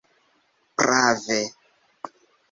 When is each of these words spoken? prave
prave 0.79 1.37